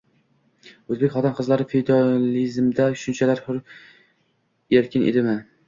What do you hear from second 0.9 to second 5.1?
O’zbek xotin-qizlari feodalizmda shunchalar... hur-erkin